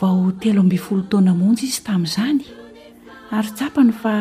vaho 0.00 0.32
telo 0.42 0.62
mbyny 0.64 0.80
folo 0.84 1.02
taona 1.10 1.32
monsy 1.40 1.66
izy 1.68 1.82
tamin'izany 1.86 2.40
ary 3.36 3.50
tsapany 3.56 3.92
fa 4.00 4.14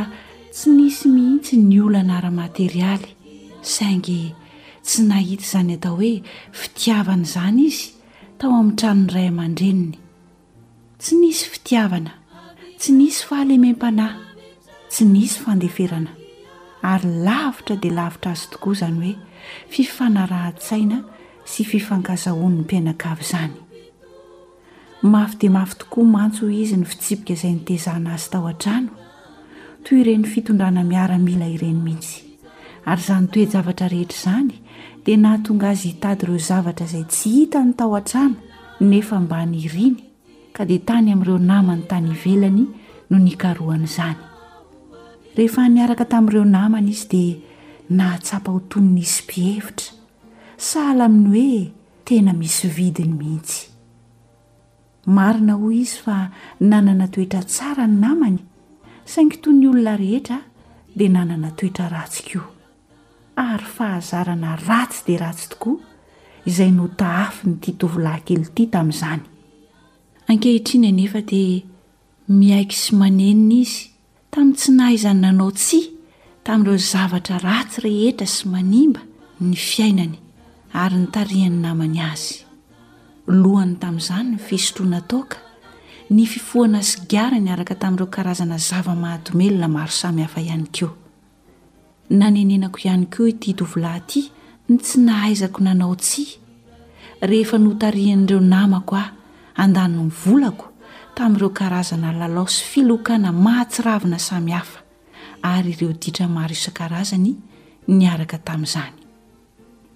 tsy 0.55 0.67
nisy 0.75 1.07
mihitsy 1.13 1.55
ny 1.59 1.77
olo 1.85 1.97
anaramaterialy 2.03 3.09
saingy 3.73 4.19
tsy 4.87 4.99
nahita 5.09 5.43
izany 5.47 5.73
atao 5.77 5.95
hoe 6.01 6.11
fitiavana 6.59 7.23
izany 7.27 7.61
izy 7.69 7.83
tao 8.39 8.51
amin'ny 8.59 8.75
tranon'ny 8.81 9.11
ray 9.15 9.27
aman-dreniny 9.31 9.97
tsy 11.01 11.13
nisy 11.21 11.43
fitiavana 11.53 12.13
tsy 12.79 12.89
nisy 12.99 13.21
fahalemem-panahy 13.29 14.19
tsy 14.91 15.03
nisy 15.15 15.39
fandeferana 15.45 16.11
ary 16.91 17.09
lavitra 17.27 17.75
dia 17.83 17.93
lavitra 17.99 18.31
azy 18.35 18.51
tokoa 18.53 18.73
izany 18.77 18.99
hoe 19.05 19.15
fifanarahn-tsaina 19.75 20.97
sy 21.51 21.61
fifankazahoan' 21.71 22.55
ny 22.57 22.61
mpianaka 22.67 23.07
avy 23.15 23.23
izany 23.29 23.55
mafy 25.01 25.37
dia 25.37 25.49
mafy 25.49 25.75
tokoa 25.77 26.03
mantso 26.03 26.49
izy 26.51 26.75
ny 26.77 26.85
fitsipika 26.85 27.33
izay 27.33 27.53
nitezahna 27.53 28.13
azy 28.17 28.29
tao 28.33 28.47
an-trano 28.49 28.89
toy 29.83 30.01
ireny 30.01 30.25
fitondrana 30.27 30.83
miaramila 30.83 31.47
ireny 31.47 31.77
mihitsy 31.83 32.19
ary 32.85 33.01
zany 33.01 33.27
toe 33.31 33.45
zavatra 33.45 33.87
rehetra 33.87 34.11
izany 34.17 34.53
dia 35.05 35.17
nahatonga 35.17 35.69
azy 35.69 35.87
hitady 35.93 36.23
ireo 36.25 36.37
zavatra 36.37 36.85
izay 36.85 37.03
tsy 37.07 37.29
hita 37.29 37.61
ny 37.63 37.73
tao 37.73 37.95
an-trano 37.95 38.35
nefa 38.79 39.19
mba 39.19 39.45
ny 39.45 39.55
iriny 39.69 39.95
ka 40.51 40.65
dia 40.65 40.79
tany 40.83 41.11
amin'ireo 41.13 41.37
namany 41.39 41.83
tany 41.87 42.11
ivelany 42.11 42.67
no 43.09 43.17
nikaroana 43.17 43.83
izany 43.85 44.19
rehefa 45.35 45.67
niaraka 45.69 46.05
tamin'ireo 46.05 46.45
namana 46.45 46.89
izy 46.89 47.07
dia 47.07 47.37
nahatsapa 47.89 48.51
hotony 48.51 48.91
ny 48.91 48.99
izy 49.01 49.21
mpihevitra 49.23 49.93
sahala 50.57 51.05
aminy 51.07 51.31
hoe 51.31 51.71
tena 52.03 52.33
misy 52.35 52.67
vidiny 52.67 53.13
mihitsy 53.15 53.68
marina 55.09 55.55
hoy 55.57 55.81
izy 55.81 55.97
fa 56.03 56.29
nanana 56.59 57.07
toetra 57.09 57.41
tsara 57.43 57.85
ny 57.89 57.97
namany 58.01 58.37
saingito 59.11 59.49
ny 59.51 59.65
olona 59.67 59.95
rehetra 59.97 60.37
dia 60.97 61.09
nanana 61.09 61.49
toetra 61.57 61.87
ratsy 61.93 62.21
koa 62.29 62.45
ary 63.41 63.65
fahazarana 63.77 64.51
ratsy 64.67 64.99
dia 65.07 65.17
ratsy 65.23 65.47
tokoa 65.51 65.75
izay 66.49 66.71
notahafy 66.77 67.43
nyiti 67.49 67.71
tovolahy 67.79 68.21
kely 68.27 68.43
ity 68.49 68.63
tamin'izany 68.73 69.23
ankehitriny 70.29 70.89
nefa 70.99 71.21
dia 71.31 71.57
miaiky 72.39 72.75
sy 72.83 72.91
manenina 73.01 73.55
izy 73.63 73.81
tamn 74.31 74.51
tsinahy 74.59 74.93
izany 74.99 75.19
nanao 75.25 75.51
tsy 75.59 75.79
tamin'ireo 76.45 76.77
zavatra 76.91 77.37
ratsy 77.47 77.79
rehetra 77.87 78.27
sy 78.35 78.43
manimba 78.53 79.01
ny 79.47 79.53
fiainany 79.67 80.15
ary 80.83 80.97
nytarihan'ny 81.01 81.57
namany 81.65 81.97
azy 82.11 82.45
lohany 83.29 83.77
tamin'izany 83.77 84.29
ny 84.33 84.37
festrona 84.39 84.99
toka 85.05 85.37
ny 86.09 86.25
fifoana 86.25 86.81
sigara 86.81 87.37
ny 87.39 87.51
araka 87.53 87.75
tamin'ireo 87.75 88.07
karazana 88.11 88.57
zava-mahatomelona 88.57 89.67
maro 89.69 89.91
samihafa 90.01 90.41
ihany 90.41 90.65
keo 90.73 90.89
nanenenako 92.09 92.79
ihany 92.83 93.05
keo 93.05 93.27
iti 93.29 93.53
tovolahyty 93.53 94.23
ny 94.69 94.77
tsy 94.79 94.97
nahaizako 95.05 95.61
nanao 95.63 95.95
tsi 95.95 96.25
rehefa 97.21 97.57
notarihan'ireo 97.57 98.39
namako 98.41 98.95
ao 98.97 99.09
andanyny 99.63 100.09
volako 100.25 100.65
tamin'ireo 101.15 101.49
karazana 101.49 102.11
lalao 102.11 102.47
sy 102.47 102.63
filokana 102.71 103.31
mahatsiravina 103.31 104.19
samihafa 104.19 104.79
ary 105.43 105.69
ireo 105.77 105.93
ditra 105.93 106.27
maro 106.27 106.53
isan-kaazany 106.57 107.35
ny 107.87 108.07
araka 108.09 108.37
tamin'izany 108.41 108.98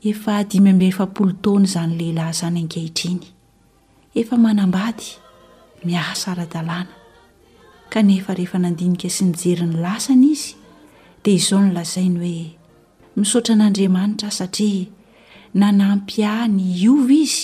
efa 0.06 0.44
dimy 0.52 0.74
mbe 0.74 0.86
efapolotony 0.88 1.66
zany 1.74 1.94
lehilahy 2.00 2.30
izany 2.32 2.60
ankehitriny 2.60 3.20
efa 4.20 4.36
manambady 4.38 5.06
miahasaradalàna 5.86 6.94
kanefa 7.94 8.34
rehefa 8.36 8.60
nandinika 8.60 9.10
sy 9.16 9.24
nijeriny 9.30 9.76
lasany 9.84 10.26
izy 10.34 10.56
dia 11.24 11.34
izao 11.40 11.62
nolazainy 11.64 12.18
hoe 12.24 12.44
misaotra 13.16 13.56
n'andriamanitra 13.58 14.30
satria 14.40 14.92
nanampyah 15.60 16.38
ny 16.56 16.62
iovy 16.84 17.18
izy 17.26 17.42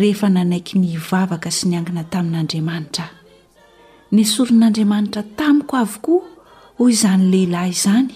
rehefa 0.00 0.28
nanaiky 0.34 0.74
ny 0.82 0.90
vavaka 1.10 1.50
sy 1.58 1.64
niangina 1.70 2.04
tamin'andriamanitrah 2.12 3.10
ny 4.12 4.22
soron'andriamanitra 4.32 5.22
tamiko 5.38 5.74
avokoa 5.84 6.26
hoy 6.78 6.92
zany 7.02 7.24
lehilahy 7.32 7.70
izany 7.76 8.12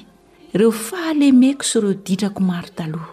ireo 0.55 0.73
fahalemeko 0.87 1.63
sy 1.71 1.79
ireo 1.79 1.95
ditrako 2.07 2.41
maro 2.43 2.69
taloha 2.79 3.12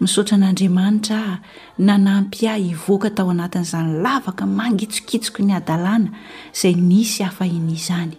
misaotra 0.00 0.34
an'andriamanitrah 0.36 1.38
nanampy 1.78 2.48
ah 2.50 2.54
hivoaka 2.58 3.10
tao 3.14 3.30
anatin'izany 3.34 3.92
lavaka 4.02 4.44
mangitsokitsoky 4.58 5.42
ny 5.46 5.52
adalàna 5.58 6.08
izay 6.54 6.74
nisy 6.74 7.22
hafaini 7.22 7.76
zany 7.86 8.14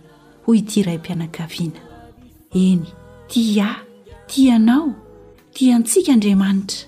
hoy 0.48 0.58
ity 0.60 0.80
iray 0.80 0.98
mpianakaviana 0.98 1.80
eny 2.62 2.84
tia 3.28 3.68
a 3.76 3.84
tianao 4.32 4.96
ti 5.54 5.72
antsika 5.76 6.14
andriamanitra 6.16 6.88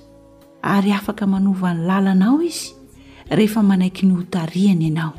ary 0.73 0.91
afaka 0.91 1.27
manova 1.27 1.73
ny 1.73 1.81
lalanao 1.87 2.39
izy 2.43 2.71
rehefa 3.37 3.59
manaiky 3.63 4.05
ny 4.05 4.13
hotariany 4.15 4.85
ianao 4.87 5.13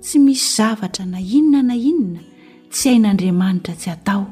tsy 0.00 0.18
misy 0.22 0.46
zavatra 0.56 1.04
na 1.06 1.18
inona 1.18 1.60
na 1.62 1.74
inona 1.74 2.20
tsy 2.70 2.84
hain'andriamanitra 2.90 3.74
tsy 3.74 3.88
atao 3.94 4.24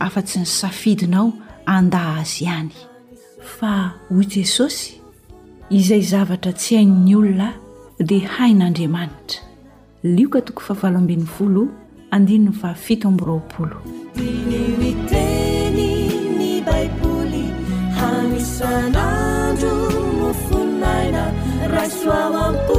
afa-tsy 0.00 0.38
ny 0.38 0.46
safidinao 0.46 1.28
andaa 1.66 2.20
azy 2.22 2.44
ihany 2.46 2.76
fa 3.40 3.92
hoitesosy 4.10 5.00
izay 5.70 6.02
zavatra 6.02 6.52
tsy 6.52 6.74
hainyny 6.76 7.14
olona 7.16 7.52
dia 8.08 8.28
hain'andriamanitra 8.36 9.40
lioka 10.02 10.40
toko 10.40 10.60
favaloambin'ny 10.68 11.26
folo 11.26 11.68
andinny 12.10 12.52
fa 12.60 12.74
fito 12.74 13.08
ambyroapolo 13.08 13.76
iny 14.14 14.76
iteny 14.92 15.78
ny 16.38 16.62
baiboly 16.66 17.44
a 17.96 18.22
nlnaina 18.28 19.06
soa 22.02 22.69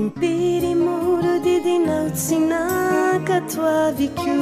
impirimoro 0.00 1.32
didinao 1.44 2.08
tsy 2.16 2.36
nakatoaviko 2.50 4.32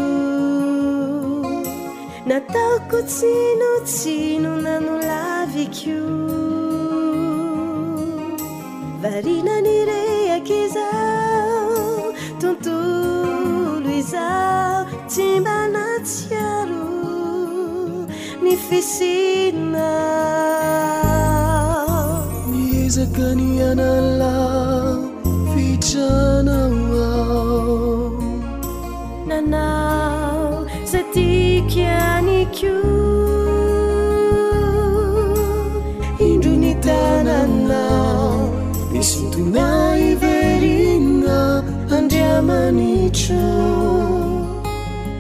nataokotino 2.27 3.69
cino 3.87 4.55
na 4.57 4.79
no 4.81 4.99
la 5.01 5.47
viciu 5.53 6.05
varinanireakiza 9.03 10.89
tonto 12.41 12.73
luizao 13.85 14.85
timbana 15.13 15.85
ciaro 16.11 16.89
mi 18.43 18.55
fisina 18.67 19.89
mizakanianala 22.51 24.35
ficana 25.55 26.80
indunitanannao 36.19 38.51
mi 38.93 39.03
sutunai 39.03 40.15
verinno 40.17 41.63
andiamanico 41.89 43.35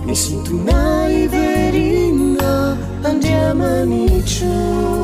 mi 0.06 0.14
sintu 0.22 0.54
mai 0.66 1.16
verina 1.32 2.52
andiamaaniciu 3.08 5.03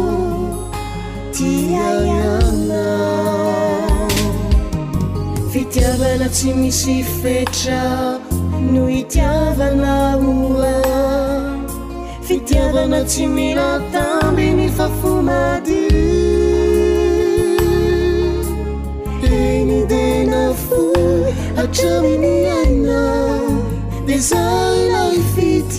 fitיvanaciמisifeca 5.50 8.20
no 8.72 8.82
itiavana 9.00 9.94
mua 10.18 10.82
fitיvna 12.26 12.98
cimיlatamenי 13.10 14.68
fakomadi 14.76 15.86
ni 19.68 19.80
denafu 19.90 20.80
aanי 21.58 22.36
ana 22.60 23.02
desaifit 24.06 25.76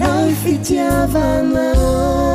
naifitivna 0.00 2.25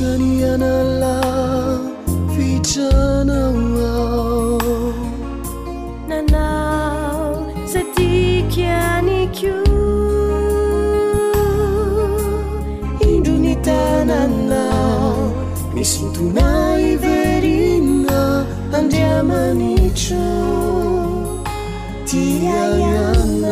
kanianala 0.00 1.16
ficana 2.34 3.40
nana 6.08 6.50
se 7.72 7.82
ti 7.96 8.10
chiani 8.52 9.20
chiu 9.36 9.62
indunita 13.10 13.80
nanau 14.10 15.16
mi 15.74 15.84
sutunai 15.92 16.88
verino 17.04 18.22
andiamaniciu 18.76 20.30
tiaan 22.08 23.46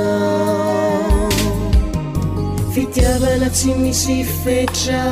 fitiabalaci 2.73 3.69
misi 3.83 4.19
fecia 4.40 5.05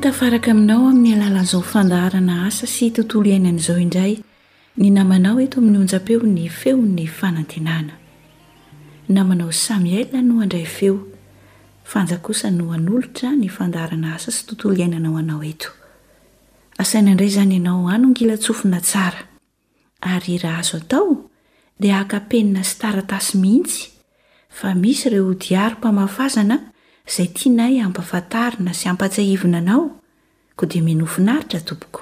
tafaraka 0.03 0.51
aminao 0.51 0.88
amin'ny 0.91 1.13
alalan'izao 1.15 1.62
fandaharana 1.74 2.33
asa 2.48 2.67
sy 2.67 2.89
tontolo 2.91 3.29
iainan'izao 3.31 3.77
indray 3.79 4.17
ny 4.79 4.89
namanao 4.91 5.38
eto 5.39 5.62
amin'ny 5.62 5.77
onjapeo 5.79 6.19
ny 6.27 6.43
feo'ny 6.60 7.05
fanantenana 7.19 7.95
namanao 9.15 9.51
samiela 9.55 10.19
noaindray 10.22 10.65
feo 10.75 10.98
fanja 11.91 12.17
kosa 12.25 12.51
noanolotra 12.51 13.31
ny 13.39 13.48
fandaharana 13.57 14.12
asa 14.17 14.33
sy 14.36 14.43
tontolo 14.50 14.75
iainanao 14.75 15.15
anao 15.22 15.39
eto 15.53 15.72
asainaindray 16.77 17.31
zany 17.38 17.55
ianao 17.62 17.88
anongila 17.88 18.36
tsofina 18.38 18.81
tsara 18.83 19.24
ary 20.01 20.38
raha 20.43 20.60
azo 20.65 20.77
atao 20.83 21.29
dia 21.79 22.03
akapenina 22.03 22.63
sy 22.67 22.75
taratasy 22.83 23.38
mihintsy 23.41 23.81
fa 24.57 24.75
misy 24.75 25.07
ireo 25.07 25.31
diaropamafazana 25.33 26.72
izay 27.07 27.27
tia 27.36 27.51
nay 27.51 27.75
ampafatarina 27.83 28.72
sy 28.74 28.86
ampatsahivona 28.91 29.57
anao 29.62 29.83
koa 30.55 30.67
dia 30.72 30.81
minofinaritra 30.83 31.60
tompoko 31.67 32.01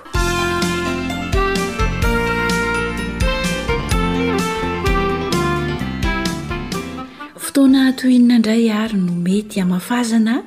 fotoana 7.44 7.84
toinina 7.98 8.36
indray 8.40 8.70
ary 8.70 8.98
no 8.98 9.14
mety 9.26 9.60
hamafazana 9.60 10.44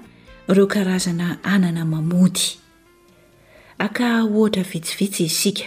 ireo 0.49 0.67
karazana 0.67 1.39
anana 1.55 1.85
mamody 1.85 2.47
akah 3.85 4.23
ooatra 4.25 4.63
vitsivitsy 4.63 5.25
isika 5.25 5.67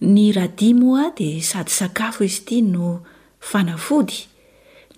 ny 0.00 0.32
radimo 0.32 0.96
a 0.98 1.10
dia 1.16 1.42
sady 1.42 1.70
sakafo 1.70 2.24
izy 2.24 2.42
itia 2.42 2.62
no 2.62 3.02
fanafody 3.40 4.18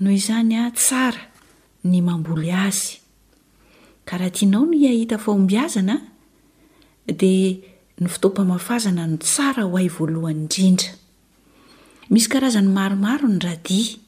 noho 0.00 0.14
izany 0.16 0.56
a 0.56 0.70
tsara 0.70 1.31
rahatanao 1.84 3.00
no 4.46 4.70
ahita 4.88 5.18
faomiazana 5.18 6.02
dia 7.06 7.56
ny 8.00 8.06
fotopamafazana 8.08 9.06
no 9.06 9.16
tsara 9.18 9.64
hoay 9.64 9.88
valohanyindrindra 9.88 10.90
misy 12.10 12.28
karazan'ny 12.32 12.72
maromaro 12.76 13.28
ny 13.28 13.38
radia 13.42 13.98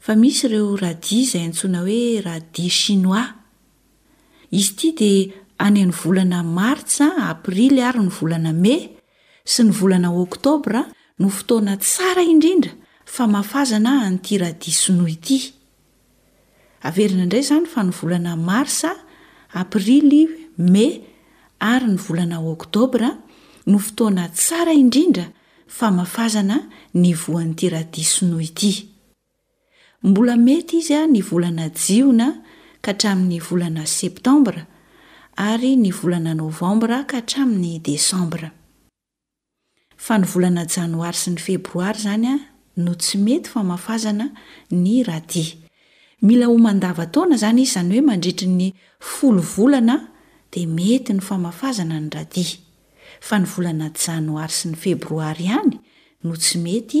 fa 0.00 0.14
misy 0.16 0.46
ireo 0.46 0.76
radia 0.76 1.20
izay 1.22 1.42
antsoina 1.48 1.78
hoe 1.82 2.20
radia 2.22 2.70
shinois 2.80 3.28
izy 4.50 4.70
iti 4.70 4.92
dia 4.98 5.30
anyn'ny 5.64 5.92
volana 6.00 6.42
martsa 6.42 7.06
a 7.20 7.30
aprily 7.34 7.80
ary 7.88 8.00
ny 8.00 8.10
volana 8.18 8.52
may 8.62 8.80
sy 9.44 9.62
ny 9.64 9.72
volana 9.78 10.10
oktobraa 10.12 10.86
no 11.18 11.28
fotoana 11.28 11.76
tsara 11.76 12.22
indrindra 12.22 12.72
fa 13.04 13.26
mafazana 13.26 13.90
anty 14.08 14.38
radia 14.38 14.72
sinoat 14.74 15.26
averina 16.86 17.22
indray 17.26 17.42
izany 17.44 17.66
fa 17.68 17.82
ny 17.84 17.92
volana 17.94 18.32
mars 18.36 18.82
a 18.88 18.92
aprily 19.60 20.22
may 20.56 20.88
ary 21.60 21.88
ny 21.94 21.98
volana 22.04 22.38
oktobraa 22.52 23.12
no 23.66 23.76
fotoana 23.86 24.24
tsara 24.38 24.72
indrindra 24.82 25.26
famafazana 25.78 26.56
ny 27.02 27.10
voan'nyiti 27.22 27.66
radia 27.74 28.04
sonoaity 28.14 28.72
mbola 30.08 30.34
mety 30.46 30.76
izy 30.82 30.94
a 30.94 31.04
ny 31.14 31.20
volana 31.30 31.64
jiona 31.82 32.28
ka 32.84 32.92
hatramin'ny 32.96 33.38
volana 33.48 33.82
septambra 33.98 34.62
ary 35.48 35.72
ny 35.84 35.90
volana 35.98 36.32
novambra 36.40 36.96
ka 37.10 37.16
hatramin'ny 37.20 37.72
desambra 37.88 38.48
fa 40.04 40.14
ny 40.20 40.26
volana 40.32 40.62
janoary 40.74 41.16
sy 41.22 41.28
ny 41.34 41.40
febroary 41.46 42.00
izany 42.00 42.26
a 42.32 42.36
no 42.84 42.92
tsy 43.00 43.16
mety 43.24 43.48
famafazana 43.52 44.26
ny 44.82 45.02
radia 45.10 45.48
mila 46.22 46.46
ho 46.48 46.56
mandava 46.58 47.06
taona 47.06 47.34
izany 47.36 47.60
izy 47.62 47.70
izany 47.72 47.92
hoe 47.94 48.02
mandritry 48.06 48.48
ny 48.48 48.66
folo 48.98 49.40
volana 49.56 49.94
dia 50.52 50.66
mety 50.68 51.14
ny 51.16 51.20
famafazana 51.24 52.00
ny 52.00 52.10
radia 52.12 52.58
fa 53.20 53.38
ny 53.40 53.46
volana 53.48 53.88
y 53.88 53.96
janoary 54.06 54.52
sy 54.52 54.68
ny 54.68 54.76
febroary 54.82 55.44
ihany 55.48 55.78
no 56.24 56.36
tsy 56.36 56.58
mety 56.60 57.00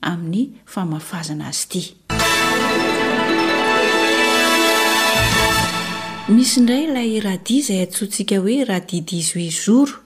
amin'ny 0.00 0.60
famafazana 0.66 1.48
azy 1.48 1.64
ity 1.64 1.82
misy 6.30 6.60
indray 6.60 6.84
ilay 6.86 7.18
radia 7.26 7.58
izay 7.58 7.82
atsoantsika 7.88 8.38
hoe 8.44 8.60
radia 8.70 9.02
di 9.02 9.18
izy 9.18 9.34
hoe 9.34 9.50
zoro 9.64 9.98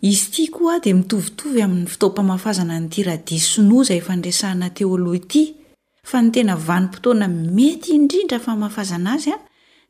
izy 0.00 0.26
ity 0.30 0.46
koa 0.54 0.78
dia 0.84 0.94
mitovitovy 0.94 1.62
amin'ny 1.66 1.88
fitaompamafazana 1.90 2.78
n'ity 2.84 3.02
radia 3.10 3.40
sinoaizay 3.50 3.98
efandraisana 4.04 4.70
teo 4.78 4.94
aloha 4.94 5.16
ity 5.24 5.44
fa 6.10 6.20
ny 6.22 6.30
tena 6.34 6.54
vanimpotoana 6.68 7.26
mety 7.56 7.90
indrindra 8.00 8.38
famahafazana 8.46 9.10
azy 9.16 9.30
a 9.30 9.36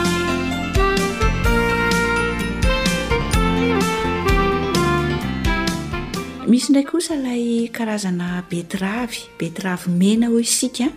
misy 6.47 6.69
ndray 6.71 6.85
kosa 6.85 7.15
ilay 7.17 7.69
karazana 7.75 8.43
betravy 8.49 9.19
betravy 9.39 9.89
mena 10.01 10.27
ho 10.31 10.37
isikan 10.39 10.93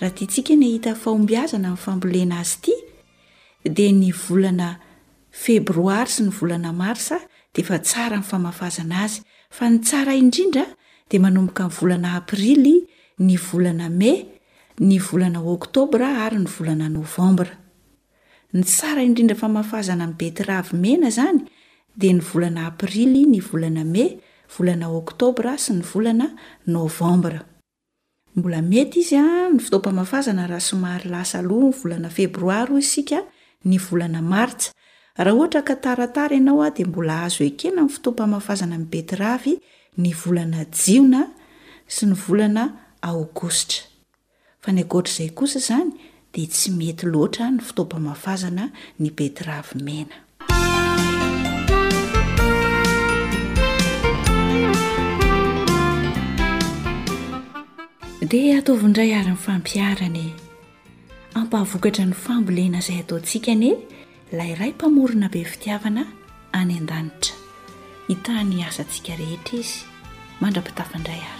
raha 0.00 0.14
tintsika 0.16 0.54
ny 0.58 0.64
ahita 0.68 0.90
fahombiazana 1.02 1.70
'nyfambolena 1.74 2.36
azy 2.42 2.54
ity 2.54 2.76
dia 3.76 3.90
ny 4.00 4.10
volana 4.14 4.68
febroary 5.42 6.10
sy 6.14 6.22
ny 6.22 6.30
volana 6.38 6.70
marsa 6.82 7.18
dia 7.54 7.64
efa 7.64 7.76
tsara 7.86 8.16
nfamafazana 8.22 8.96
azy 9.04 9.18
fa 9.56 9.64
ny 9.72 9.76
tsara 9.86 10.12
indrindra 10.22 10.64
dia 11.10 11.20
manomboka 11.24 11.64
ny 11.66 11.70
volana 11.80 12.08
aprily 12.20 12.76
ny 13.26 13.34
volana 13.46 13.86
mey 14.00 14.16
ny 14.88 14.96
volana 15.06 15.40
oktobra 15.54 16.08
ary 16.26 16.38
ny 16.44 16.48
volana 16.54 16.86
novambra 16.96 17.54
ny 18.54 18.62
tsara 18.70 19.00
indrindrafamafazana 19.08 20.06
'y 20.10 20.14
betravy 20.20 20.72
mena 20.84 21.08
zany 21.16 21.42
dia 21.98 22.12
ny 22.18 22.22
volana 22.28 22.60
aprily 22.70 23.24
ny 23.32 23.40
volana 23.48 23.84
mey 23.96 24.10
volana 24.56 24.88
oktobra 24.90 25.54
sy 25.62 25.76
ny 25.78 25.84
volana 25.90 26.26
novambra 26.74 27.40
mbola 28.36 28.60
mety 28.62 28.98
izy 29.02 29.16
a 29.18 29.46
ny 29.50 29.58
fitoampamafazana 29.62 30.44
raha 30.50 30.60
somary 30.68 31.08
lasa 31.14 31.38
aloha 31.38 31.70
n 31.70 31.74
volana 31.82 32.08
febroary 32.16 32.72
o 32.74 32.78
isika 32.84 33.18
ny 33.68 33.76
volana 33.86 34.20
maritsa 34.32 34.68
raha 35.22 35.36
ohatra 35.36 35.60
kataratara 35.68 36.34
ianao 36.36 36.62
a 36.66 36.70
dia 36.76 36.86
mbola 36.90 37.12
ahazo 37.16 37.42
ekena 37.50 37.78
amin'ny 37.80 37.94
fitaoapamafazana 37.94 38.76
ny 38.80 38.86
betiravy 38.94 39.54
ny 40.02 40.10
volana 40.24 40.60
jiona 40.78 41.22
sy 41.94 42.02
ny 42.10 42.14
volana 42.24 42.64
aogostra 43.08 43.82
fa 44.62 44.68
ny 44.74 44.82
agoatra 44.86 45.12
izay 45.16 45.30
kosa 45.38 45.56
izany 45.62 45.88
dia 46.34 46.46
tsy 46.52 46.68
mety 46.78 47.06
loatra 47.14 47.44
ny 47.54 47.60
fitoapamafazana 47.68 48.64
ny 49.00 49.08
betiravy 49.18 49.74
mena 49.88 50.16
dia 58.20 58.60
ataovindray 58.60 59.14
ary 59.16 59.32
ny 59.32 59.36
fampiarany 59.40 60.24
ampahavokatra 61.40 62.04
ny 62.04 62.12
fambolena 62.12 62.82
izay 62.84 63.00
ataontsikane 63.00 63.70
ilayray 64.32 64.76
mpamorona 64.76 65.32
be 65.32 65.40
fitiavana 65.44 66.04
any 66.60 66.76
an-danitra 66.76 67.40
hi 68.10 68.20
tany 68.28 68.58
asantsika 68.68 69.16
rehetra 69.24 69.64
izy 69.64 69.78
mandra-pitafandray 70.44 71.22
ary 71.30 71.39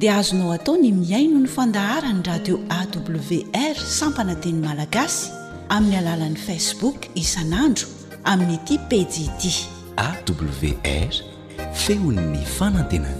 dia 0.00 0.16
azonao 0.16 0.52
atao 0.56 0.78
ny 0.80 0.92
miaino 0.96 1.38
ny 1.44 1.48
fandaharany 1.56 2.22
radio 2.24 2.56
awr 2.78 3.76
sampanateny 3.76 4.60
malagasy 4.66 5.28
amin'ny 5.76 5.96
alalan'ni 6.00 6.40
facebook 6.46 6.98
isanandro 7.22 7.84
amin'ny 8.32 8.54
ity 8.64 8.76
pejiti 8.90 9.52
awr 10.04 11.12
feon 11.82 12.16
ny 12.32 12.40
fanantenany 12.56 13.18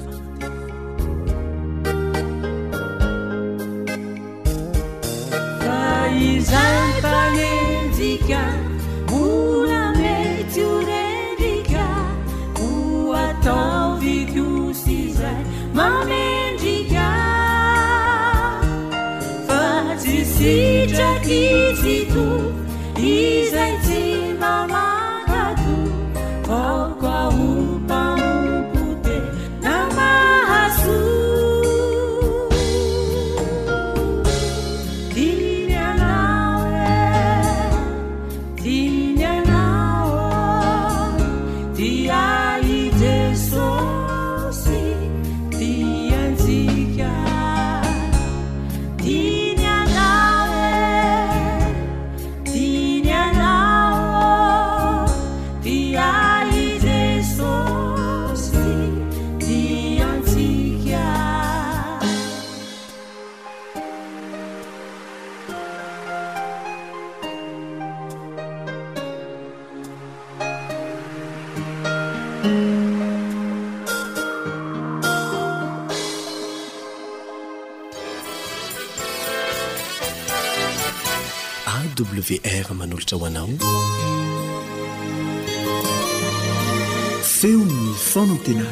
ve 82.28 82.38
ar 82.44 82.68
manolotra 82.78 83.16
hoanao 83.18 83.48
feono 87.38 87.92
fonan 88.10 88.38
tena 88.44 88.66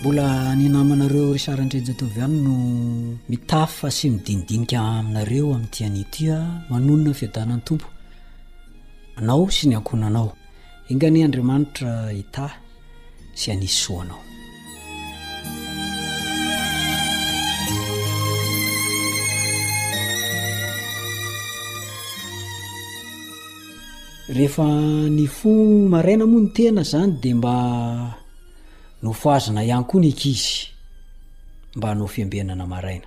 mbola 0.00 0.28
ninamanareo 0.56 1.34
rsaraindreijaatovy 1.36 2.18
amino 2.26 2.54
mitafy 3.28 3.72
fa 3.80 3.90
sy 3.90 4.08
midinidinika 4.10 4.78
aminareo 4.98 5.46
amin'ntianytya 5.56 6.36
manonona 6.68 7.12
fiadanan'ny 7.20 7.64
tompo 7.66 7.88
anao 9.18 9.44
sy 9.56 9.64
ny 9.68 9.74
ankonanao 9.80 10.30
ingany 10.90 11.18
andriamanitra 11.24 11.92
ita 12.22 12.46
sy 13.38 13.46
anis 13.52 13.72
soanao 13.84 14.20
rehefa 24.34 24.66
ny 25.16 25.22
fo 25.36 25.48
maraina 25.92 26.24
moa 26.30 26.42
ny 26.44 26.48
tena 26.56 26.82
zany 26.90 27.12
dea 27.24 27.36
mba 27.38 27.54
nofazana 29.02 29.60
ihany 29.68 29.86
koa 29.88 30.00
ny 30.02 30.10
akizy 30.12 30.52
mba 31.76 31.88
hanao 31.88 32.06
fiambenana 32.08 32.66
maraina 32.68 33.06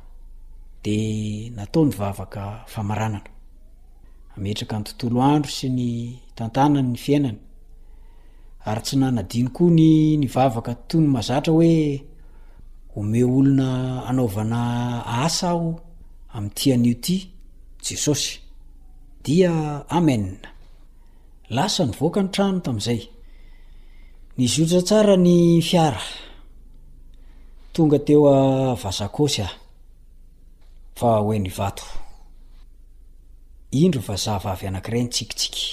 d 0.85 0.89
nataony 1.57 1.89
vvakaaetraka 1.93 2.65
ntontoloandro 4.79 5.51
sy 5.57 5.67
ny 5.69 5.85
nnany 6.37 6.91
fiainana 7.03 7.39
arytsy 8.69 8.95
nanadino 8.97 9.49
koany 9.57 9.89
ny 10.21 10.27
vavaka 10.35 10.71
ttoyny 10.79 11.07
mazatra 11.15 11.51
hoe 11.55 11.73
omeo 12.99 13.27
olona 13.39 13.67
anaovana 14.09 14.59
asa 15.25 15.47
aho 15.53 15.69
ami'ntian'io 16.35 16.95
ty 17.05 17.15
jesosy 17.85 18.29
dia 19.23 19.51
ame 19.97 20.15
lasa 21.55 21.83
ny 21.85 21.93
voaka 21.99 22.19
ny 22.23 22.29
trano 22.33 22.59
tam'zay 22.65 23.01
ny 24.37 24.43
zotra 24.57 24.81
tsara 24.87 25.15
ny 25.25 25.37
fiara 25.69 26.01
tonga 27.73 27.97
teo 28.05 28.21
a 28.33 28.35
vazakôsy 28.83 29.39
ah 29.47 29.51
fa 30.99 31.19
hoe 31.21 31.37
ny 31.39 31.51
vato 31.51 31.83
indro 33.81 34.01
vazavavy 34.07 34.65
anankirai 34.67 35.01
ny 35.05 35.09
tsikitsiky 35.13 35.65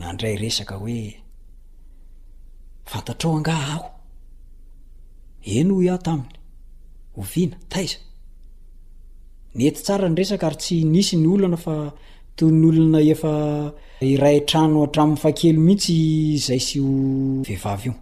na 0.00 0.06
ndray 0.12 0.36
resaka 0.42 0.74
hoe 0.82 0.96
fantatrao 2.90 3.34
angah 3.38 3.60
aho 3.68 3.86
enoo 5.58 5.80
iaho 5.86 6.00
taminy 6.06 6.32
ovina 7.20 7.56
taiza 7.72 7.98
neti 9.56 9.80
tsara 9.84 10.06
ny 10.08 10.16
resaka 10.18 10.44
ary 10.48 10.58
tsy 10.64 10.76
nisy 10.92 11.16
ny 11.20 11.28
olana 11.34 11.56
fa 11.64 11.74
to 12.36 12.44
ny 12.58 12.64
olona 12.70 12.98
efa 13.12 13.32
iray 14.10 14.38
trano 14.48 14.76
atramiyfa 14.86 15.28
kelo 15.38 15.60
mihitsy 15.66 15.96
zay 16.46 16.60
syo 16.68 16.82
vehivavy 17.46 17.84
io 17.88 17.94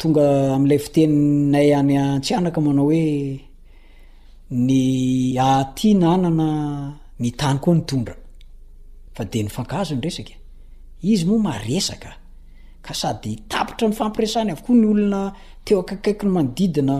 tonga 0.00 0.24
am'lay 0.56 0.78
fiteninay 0.84 1.68
any 1.78 1.92
atsyanaka 2.14 2.60
manao 2.66 2.88
hoe 2.90 3.02
aadyaitra 4.52 6.16
ny 13.82 13.92
fampiresany 13.92 14.50
avokoa 14.52 14.74
ny 14.74 14.86
olona 14.92 15.22
teo 15.64 15.78
akaikaiky 15.82 16.26
ny 16.26 16.30
mandidina 16.36 16.96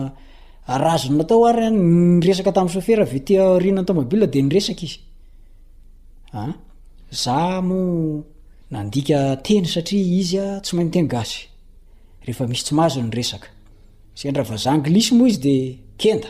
razon 0.83 1.17
natao 1.19 1.41
ary 1.49 1.67
nyresaka 1.71 2.51
taminny 2.55 2.73
sofera 2.77 3.03
veterinantômabily 3.13 4.27
de 4.33 4.39
nyresaka 4.41 4.83
izyza 4.83 6.55
ah, 7.27 7.61
mo 7.61 7.79
nandika 8.71 9.17
teny 9.45 9.65
satria 9.73 10.05
izy 10.19 10.37
a 10.45 10.61
tsy 10.63 10.73
mainoteangasy 10.77 11.39
rehefa 12.25 12.47
misy 12.51 12.63
tsy 12.65 12.73
mahazo 12.77 12.99
ny 13.03 13.11
resaka 13.19 13.47
z 14.19 14.31
ndra 14.31 14.43
vaza 14.43 14.67
anglisy 14.71 15.15
moa 15.15 15.27
izy 15.29 15.39
de 15.45 15.53
kenda 15.97 16.29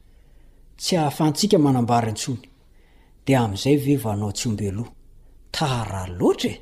tsy 0.83 0.95
ahafahantsika 0.99 1.57
manambarintsony 1.65 2.41
de 3.25 3.33
amn'izay 3.43 3.77
ve 3.85 3.95
va 4.03 4.09
anao 4.15 4.31
tsy 4.37 4.47
ombeloha 4.51 4.91
tahraha 5.57 6.07
loatra 6.19 6.49
e 6.53 6.61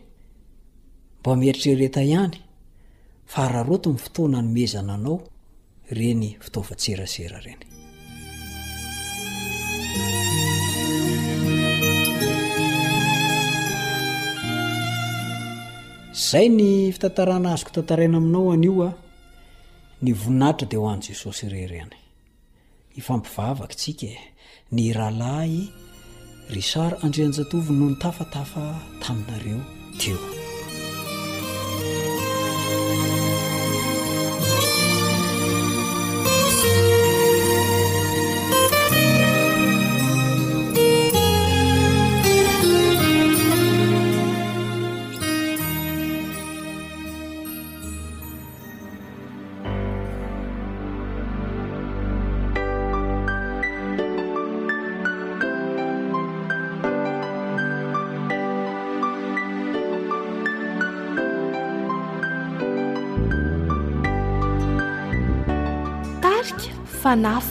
mba 1.19 1.31
mieritre 1.41 1.71
reta 1.81 2.01
ihany 2.11 2.35
fa 3.31 3.41
raharoto 3.53 3.89
ni 3.93 3.99
fotoana 4.03 4.39
ny 4.43 4.47
mezana 4.55 4.93
anao 4.97 5.15
reny 5.99 6.25
fitaovatserasera 6.43 7.39
reny 7.45 7.61
zay 16.29 16.47
ny 16.57 16.69
fitantarana 16.95 17.47
azoko 17.53 17.69
fitantaraina 17.71 18.17
aminao 18.21 18.47
anio 18.55 18.73
a 18.87 18.91
ny 20.03 20.11
voninaitra 20.21 20.65
de 20.71 20.77
ho 20.81 20.85
an' 20.93 21.01
jesosy 21.07 21.45
rereany 21.55 21.95
yfampivavaky 22.99 23.75
tsika 23.81 24.07
e. 24.15 24.17
ny 24.75 24.85
rahalay 24.97 25.53
risary 26.55 26.95
andrean-jatoviny 27.05 27.79
no 27.79 27.87
ny 27.93 27.97
tafatafa 28.03 28.63
taminareo 29.03 29.61
teo 30.01 30.38
ناف 67.19 67.48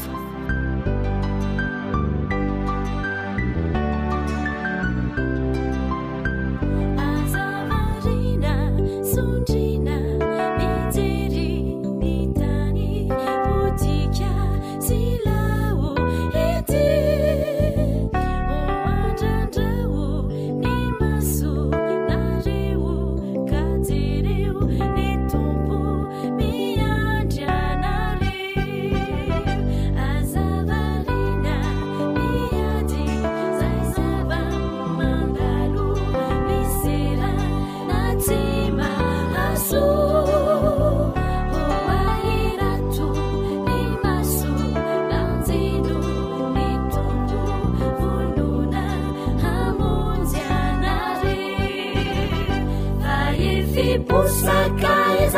我 54.19 54.27
سكز 54.27 55.37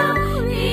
你 0.48 0.69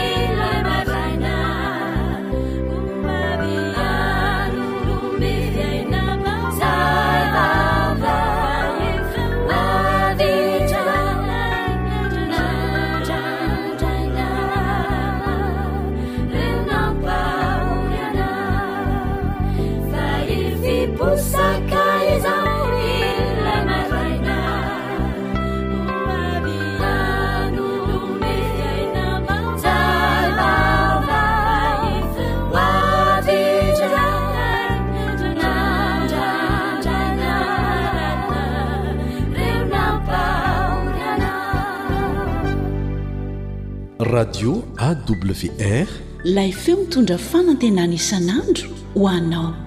radio 44.18 44.64
awr 44.88 45.88
layfeo 46.24 46.78
mitondra 46.78 47.18
fanantenany 47.18 47.94
isanandro 48.00 48.70
ho 48.96 49.04
anao 49.08 49.67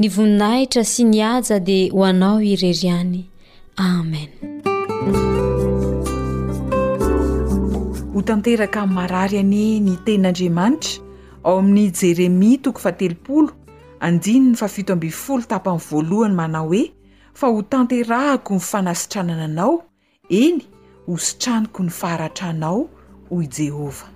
ny 0.00 0.08
voninahitra 0.08 0.84
sy 0.88 1.04
ni 1.08 1.18
aja 1.20 1.58
dia 1.60 1.90
ho 1.92 2.00
anao 2.06 2.40
ireriany 2.40 3.26
amen 3.76 4.30
ho 8.14 8.22
tanteraka 8.24 8.86
n'y 8.88 8.94
marary 8.96 9.36
ani 9.44 9.64
ny 9.84 9.94
ten'andriamanitra 10.06 10.96
ao 11.44 11.58
amin'ny 11.60 11.90
jeremia 11.98 12.62
toko 12.64 12.80
fatl 12.86 13.16
andin 14.08 14.52
ny 14.52 14.56
fafito 14.56 14.96
bfol 14.96 15.44
tapamn'y 15.50 15.84
voalohany 15.90 16.34
manao 16.40 16.72
hoe 16.72 16.82
fa 17.34 17.52
ho 17.52 17.60
tanterahako 17.62 18.56
ny 18.56 18.64
fanasitranananao 18.70 19.74
eny 20.42 20.64
ho 21.06 21.16
sitraniko 21.26 21.84
ny 21.84 21.92
faharatranao 21.92 22.80
hoi 23.28 23.44
jehova 23.58 24.11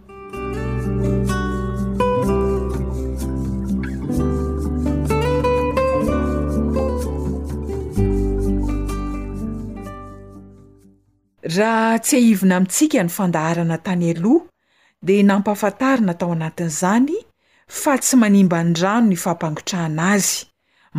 raha 11.54 11.98
tsy 12.02 12.16
aivina 12.18 12.54
amintsika 12.58 13.00
ny 13.02 13.08
fandaharana 13.16 13.76
tany 13.86 14.06
aloha 14.14 14.44
de 15.06 15.16
nampahafantarina 15.28 16.12
tao 16.20 16.32
anatin'izany 16.36 17.10
fa 17.80 17.92
tsy 18.02 18.14
manimba 18.20 18.58
ndrano 18.70 19.06
ny 19.10 19.16
fampangotrahana 19.24 20.02
azy 20.14 20.34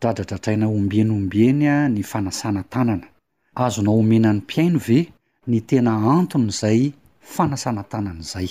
tradradratraina 0.00 0.66
ombenyombenya 0.68 1.88
ny 1.94 2.02
fanasana 2.10 2.62
tanana 2.72 3.06
azonao 3.54 3.98
omena 4.00 4.30
ny 4.32 4.40
mpiaino 4.40 4.78
ve 4.86 4.98
ny 5.46 5.60
tena 5.68 5.92
anton' 6.18 6.48
izay 6.52 6.80
fanasana 7.34 7.82
tanan' 7.84 8.20
izay 8.24 8.48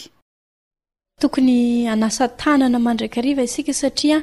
tokony 1.22 1.89
anasa 1.93 2.28
tanana 2.28 2.80
mandrakriva 2.86 3.41
isika 3.50 3.74
satria 3.74 4.20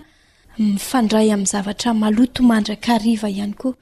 mifandray 0.59 1.29
amin'ny 1.33 1.47
zavatra 1.53 1.91
maloto 2.03 2.41
mandrakriva 2.51 3.29
ihany 3.37 3.55
koa 3.61 3.75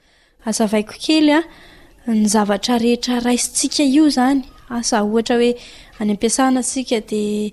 azavaiko 0.48 0.94
kely 1.04 1.30
a 1.36 1.40
ny 2.08 2.24
zavatra 2.34 2.74
rehetra 2.82 3.14
raisintsika 3.26 3.84
io 3.96 4.04
izany 4.10 4.40
asa 4.76 4.96
ohatra 5.06 5.36
hoe 5.40 5.52
any 6.00 6.10
ampiasana 6.14 6.60
sika 6.62 6.98
dia 7.10 7.52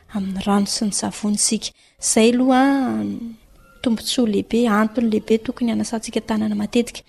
amin'ny 0.15 0.39
rano 0.45 0.65
sy 0.75 0.85
ny 0.87 0.91
savonysika 0.95 1.71
zay 2.11 2.29
aloha 2.33 2.61
tombonts 3.83 4.15
lehibe 4.33 4.59
antonylehibe 4.79 5.35
tokony 5.45 5.71
anasansika 5.71 6.19
tannamateka 6.29 6.99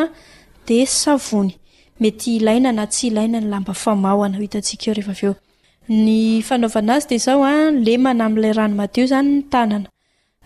a 0.00 0.02
de 0.66 0.76
savony 0.86 1.52
mety 2.00 2.30
ilaina 2.36 2.70
na 2.72 2.86
tsy 2.86 3.06
ilaina 3.06 3.40
ny 3.40 3.48
lamba 3.52 3.74
famaoana 3.74 4.34
ho 4.38 4.42
hitantsika 4.42 4.84
eo 4.90 4.94
rehefa 4.94 5.12
aveo 5.12 5.34
ny 5.88 6.42
fanaovana 6.42 6.94
azy 6.98 7.06
de 7.08 7.14
izao 7.14 7.42
a 7.44 7.48
ah, 7.48 7.70
lemana 7.70 8.24
amin'ilay 8.26 8.52
rano 8.52 8.74
madio 8.74 9.06
zany 9.06 9.28
ny 9.38 9.42
tanana 9.50 9.88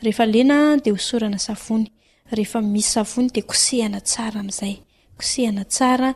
rehefa 0.02 0.26
lena 0.28 0.76
de 0.76 0.92
osorana 0.92 1.38
savony 1.40 1.88
eeamisy 2.36 2.84
savony 2.88 3.28
de 3.32 3.40
kosehana 3.42 4.00
tsara 4.00 4.40
amzay 4.40 4.74
osehana 5.18 5.64
tsara 5.64 6.12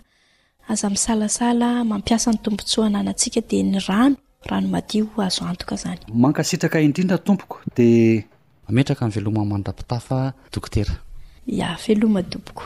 aza 0.68 0.90
misalasala 0.90 1.84
mampiasa 1.84 2.32
ny 2.32 2.38
tombontso 2.44 2.84
hanana 2.84 3.10
antsika 3.12 3.42
dia 3.42 3.64
ny 3.64 3.80
rano 3.80 4.16
rano 4.46 4.68
madio 4.68 5.08
azo 5.18 5.44
antoka 5.46 5.76
izany 5.76 6.00
mankasitraka 6.14 6.82
indrindra 6.82 7.18
tompoko 7.18 7.58
dia 7.76 8.24
ametraka 8.70 9.06
ainy 9.06 9.14
veloma 9.16 9.42
n 9.44 9.48
manodapitafa 9.50 10.34
dokotera 10.54 10.94
ia 11.48 11.78
veloma 11.88 12.22
doboko 12.22 12.64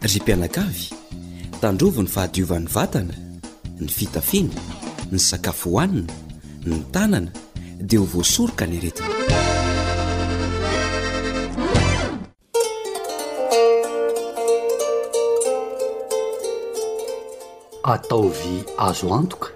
ry 0.00 0.20
mpianaka 0.20 0.60
avy 0.60 0.86
tandrovo 1.60 2.02
ny 2.02 2.08
fahadiovan'ny 2.08 2.68
vatana 2.68 3.14
ny 3.80 3.88
fitafiana 3.88 4.52
ny 5.12 5.18
sakafo 5.18 5.70
hohanina 5.70 6.12
ny 6.66 6.76
tanana 6.92 7.30
de 7.80 7.98
ho 7.98 8.04
voasoroka 8.04 8.66
ny 8.66 8.78
retiny 8.80 9.10
ataovy 17.82 18.62
azo 18.78 19.10
antoka 19.14 19.48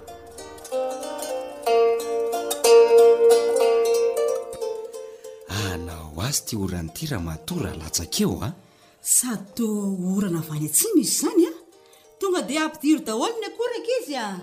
ana 5.48 5.94
ho 6.02 6.20
azy 6.26 6.42
tia 6.46 6.58
orany 6.64 6.88
ity 6.92 7.04
raha 7.10 7.22
matora 7.30 7.68
alatsakeo 7.72 8.34
a 8.40 8.48
ah. 8.50 8.52
sady 9.16 9.46
to 9.56 9.66
horana 10.02 10.40
vany 10.48 10.66
atsy 10.70 10.86
misy 10.94 11.14
zany 11.20 11.46
a 11.46 11.50
ah? 11.52 11.56
tonga 12.20 12.40
dia 12.48 12.62
ampidiro 12.66 13.00
daholony 13.06 13.44
akoraka 13.50 13.92
izy 14.00 14.14
a 14.14 14.22
ah? 14.32 14.38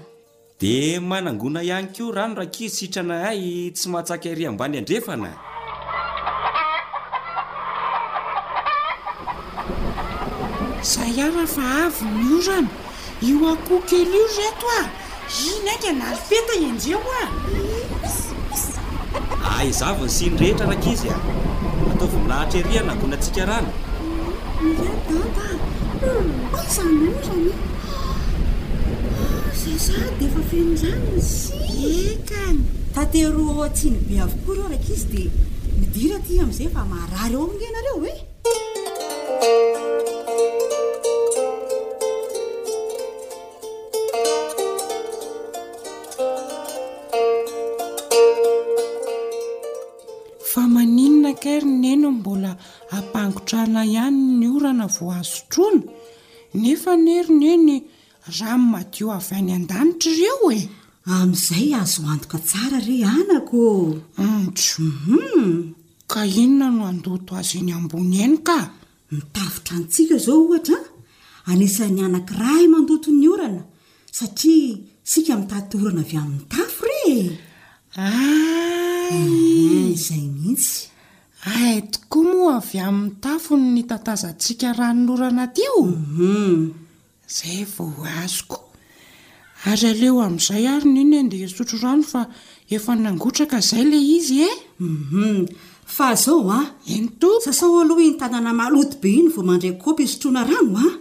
di 0.57 0.97
manangona 1.03 1.59
ihany 1.61 1.91
ko 1.93 2.11
rano 2.15 2.35
rakizy 2.39 2.87
sitrana 2.87 3.27
ay 3.27 3.75
tsy 3.75 3.89
mahatsaka 3.91 4.31
iry 4.31 4.45
ambany 4.47 4.77
andrefana 4.79 5.31
zay 10.91 11.17
ara 11.27 11.43
fa 11.55 11.63
avyn'io 11.87 12.39
rany 12.47 12.69
io 13.27 13.43
akoho 13.51 13.81
kelyio 13.89 14.23
reto 14.37 14.67
a 14.79 14.81
ino 15.51 15.69
aky 15.75 15.91
nar 15.99 16.15
feta 16.27 16.53
njeho 16.63 17.03
a 17.03 17.27
aizavyny 19.59 20.09
sinyrehetra 20.17 20.65
rakizy 20.71 21.09
a 21.11 21.17
ataova 21.91 22.17
minahatra 22.23 22.57
ary 22.65 22.79
anangona 22.81 23.15
antsika 23.19 23.43
rano 23.51 23.71
zasadi 29.63 30.25
efa 30.27 30.41
femzany 30.49 31.19
sekany 31.33 32.59
tatero 32.95 33.63
tsiny 33.75 33.99
be 34.07 34.15
avokoa 34.25 34.55
ireo 34.57 34.67
raka 34.73 34.91
izy 34.95 35.07
dia 35.11 35.27
midira 35.79 36.17
ty 36.25 36.33
am'izay 36.43 36.69
fa 36.75 36.81
marareo 36.91 37.45
anareo 37.69 37.95
oe 37.95 38.11
eh. 38.11 38.19
fa 50.51 50.63
maninna 50.75 51.31
karinena 51.43 52.07
mbola 52.19 52.51
ampangotrana 52.97 53.81
ihany 53.93 54.19
ny 54.39 54.45
o 54.55 54.59
rana 54.63 54.85
voazotrona 54.95 55.83
nefa 56.61 56.91
nerineny 57.05 57.77
raha 58.27 58.57
nmadio 58.57 59.07
avy 59.17 59.33
any 59.39 59.51
an-danitra 59.57 60.09
ireo 60.13 60.49
e 60.59 60.61
amin'izay 61.15 61.69
azo 61.81 62.01
andoka 62.13 62.37
tsara 62.47 62.77
re 62.87 62.97
anako 63.15 63.59
mtsm 64.17 64.87
mhm. 65.05 65.63
ka 66.11 66.21
inona 66.25 66.67
no 66.75 66.81
andoto 66.91 67.31
azy 67.39 67.57
eny 67.61 67.71
ambony 67.77 68.17
ano 68.25 68.39
ka 68.47 68.57
mitafotra 69.11 69.73
antsika 69.77 70.15
zao 70.25 70.37
ohatra 70.45 70.79
a 70.81 70.89
anisan'ny 71.51 72.01
anankirai 72.07 72.65
mandoto 72.73 73.09
ny 73.13 73.27
orana 73.33 73.61
satria 74.17 74.75
sika 75.11 75.33
mitatorana 75.41 76.01
avy 76.05 76.15
amin'ny 76.21 76.45
tafo 76.53 76.83
ire 77.13 77.37
ay 77.93 79.21
mhm, 79.21 79.93
izay 79.93 80.23
mihitsy 80.33 80.73
aitokoa 81.53 82.23
moa 82.31 82.53
avy 82.59 82.77
amin'ny 82.87 83.13
tafo 83.23 83.51
ny 83.55 83.81
tatazantsika 83.91 84.67
rahny 84.81 85.05
orana 85.13 85.43
tiom 85.55 85.87
mhm. 85.93 86.84
zay 87.27 87.65
vao 87.77 87.93
azoko 88.23 88.59
ary 89.69 89.87
aleo 89.93 90.17
amin'izay 90.21 90.65
ary 90.73 90.87
ny 90.93 90.99
eny 91.03 91.13
en 91.21 91.29
dea 91.31 91.49
sotro 91.49 91.77
rano 91.81 92.03
fa 92.03 92.21
efa 92.69 92.93
nangotraka 92.95 93.57
izay 93.63 93.83
la 93.91 93.97
izy 94.17 94.39
em 94.43 94.53
mhm. 94.79 95.45
fa 95.85 96.15
zao 96.15 96.49
a 96.51 96.59
ah? 96.61 96.67
eny 96.93 97.07
to 97.19 97.29
sasao 97.45 97.79
aloha 97.81 98.03
enytanana 98.09 98.53
maloto 98.53 98.97
be 99.01 99.09
iny 99.19 99.29
vao 99.35 99.43
mandray 99.49 99.73
kaopy 99.83 100.03
isotroana 100.07 100.43
rano 100.49 100.71
a 100.77 100.83
ah? 100.83 100.93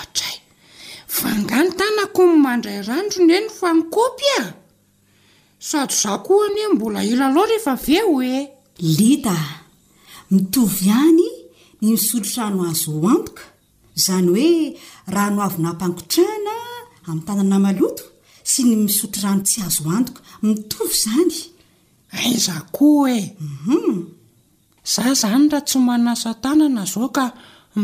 otray 0.00 0.36
fangany 1.18 1.70
tanako 1.78 2.20
my 2.30 2.36
mandray 2.46 2.78
ranro 2.88 3.18
ny 3.26 3.32
eno 3.38 3.50
fa 3.58 3.68
ny 3.74 3.82
kopy 3.96 4.26
a 4.30 4.34
ah? 4.44 4.48
sady 5.58 5.94
zaho 6.02 6.18
koa 6.26 6.46
nye 6.54 6.64
mbola 6.74 7.00
ela 7.12 7.26
loha 7.34 7.50
rehefa 7.50 7.74
veo 7.86 8.22
e 8.22 8.36
lita 8.78 9.36
mitovy 10.30 10.90
any 10.90 11.26
ny 11.80 11.90
misotro 11.90 12.32
rano 12.38 12.60
azo 12.70 12.90
anoka 13.10 13.42
izany 13.96 14.30
hoe 14.30 14.76
rano 15.14 15.40
avo 15.46 15.56
na 15.64 15.72
mpangotrahana 15.72 16.50
amin'ny 17.08 17.24
tanana 17.26 17.58
maloto 17.66 18.02
sy 18.50 18.62
ny 18.68 18.74
misotro 18.84 19.22
rano 19.24 19.42
tsy 19.46 19.60
azo 19.66 19.88
antoka 19.96 20.20
mitovy 20.44 20.92
izany 20.98 21.34
aiza 22.16 22.54
koo 22.76 23.04
e 23.16 23.36
mhm. 23.40 24.02
zao 24.92 25.12
zany 25.22 25.48
raha 25.50 25.64
tsy 25.66 25.78
manasa 25.88 26.30
tanana 26.44 26.82
zao 26.92 27.08
ka 27.16 27.24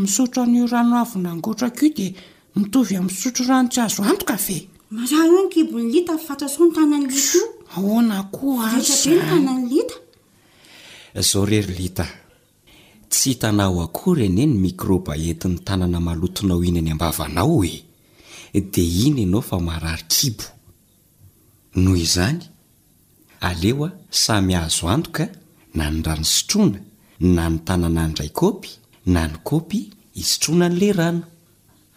misotro 0.03 0.43
an'io 0.43 0.67
rano 0.73 0.95
avonangoatrakio 1.03 1.89
dia 1.97 2.11
mitovy 2.57 2.95
amin'sotro 3.01 3.43
rano 3.51 3.69
tsy 3.73 3.81
azo 3.81 4.03
antoka 4.11 4.35
afe 4.39 4.57
bn 4.93 5.91
itananaaona 5.99 8.19
kooa 8.23 8.71
zaoreryi 11.29 11.89
tsy 13.13 13.29
hitanaho 13.37 13.79
akory 13.87 14.23
ane 14.29 14.43
ny 14.51 14.55
mikroba 14.65 15.13
entiny 15.29 15.57
tanana 15.67 15.99
malotonao 16.07 16.61
iny 16.69 16.79
any 16.83 16.91
ambavanao 16.95 17.53
oe 17.61 17.85
dia 18.73 18.85
iny 19.07 19.19
ianao 19.25 19.43
fa 19.49 19.57
maharary 19.69 20.05
kibo 20.13 20.45
noho 21.83 21.97
izany 22.07 22.41
aleo 23.49 23.85
a 23.87 23.91
samy 24.23 24.55
azo 24.63 24.87
andoka 24.95 25.25
na 25.77 25.85
ny 25.95 25.99
rano 26.07 26.25
sotroana 26.35 26.79
na 27.37 27.45
ny 27.51 27.57
tanana 27.67 28.03
ndray 28.11 28.31
kopy 28.41 28.71
na 29.15 29.21
ny 29.29 29.35
kopy 29.49 29.81
isitrona 30.21 30.67
n'lay 30.73 30.93
rano 30.93 31.25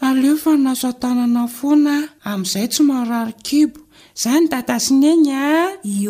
aleo 0.08 0.36
fa 0.44 0.52
nasoa 0.66 0.94
-tanana 1.02 1.42
foana 1.58 1.94
amin'izay 2.30 2.68
tsy 2.72 2.82
mahrary 2.90 3.34
kibo 3.48 3.80
iza 4.18 4.32
ny 4.40 4.48
datasineny 4.54 5.28
a 5.32 5.48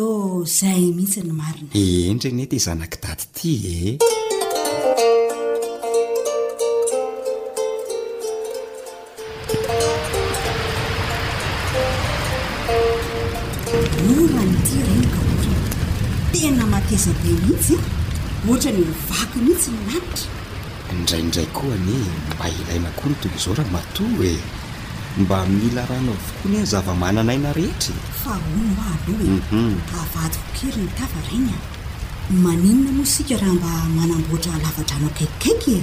o 0.02 0.42
izay 0.48 0.82
mihitsy 0.96 1.20
ny 1.26 1.32
marina 1.40 1.68
endranyety 2.10 2.56
zanaki 2.66 2.98
dady 3.04 3.24
ity 3.50 4.04
e 4.04 4.35
zabe 17.04 17.30
isy 17.52 17.76
moatra 18.44 18.70
ny 18.72 18.82
vaky 19.08 19.38
nitsy 19.46 19.70
mnaitra 19.78 20.22
ndraindray 21.00 21.46
koany 21.56 21.96
mba 22.32 22.46
ilaina 22.58 22.90
ko 22.98 23.04
ny 23.08 23.14
tok 23.22 23.34
zao 23.42 23.54
raha 23.58 23.70
mato 23.74 24.04
e 24.30 24.32
mba 25.20 25.38
mila 25.56 25.82
ra 25.90 25.98
nao 26.06 26.18
fokony 26.26 26.58
zavamananaina 26.72 27.50
rehetra 27.58 27.96
e. 28.00 28.02
fa 28.22 28.32
o 28.56 28.60
maloe 28.78 29.28
mhm. 29.52 29.76
avady 30.02 30.36
kokeryny 30.42 30.88
tva 30.96 31.20
regny 31.28 31.56
maninna 32.44 32.90
mosika 32.98 33.34
raha 33.42 33.54
mba 33.58 33.72
manamboatra 33.96 34.52
lavatra 34.64 34.96
nao 34.98 35.10
akaikikaiky 35.14 35.74
e? 35.80 35.82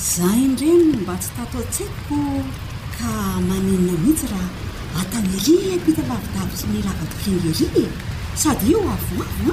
za 0.00 0.22
ndreny 0.26 0.96
mba 1.02 1.14
tsy 1.20 1.28
tatoatsiako 1.36 2.16
ka 2.96 3.10
maninna 3.48 3.92
mihitsy 4.00 4.26
raha 4.32 4.48
ataneli 5.00 5.76
pita 5.84 6.02
mavidabo 6.08 6.54
sy 6.56 6.66
ny 6.72 6.78
lavato 6.84 7.16
fingeri 7.22 7.66
e. 7.84 7.84
sady 8.40 8.64
io 8.72 8.80
avoaa 8.96 9.52